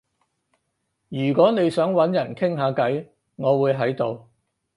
[1.09, 4.31] 如果你想搵人傾下偈，我會喺度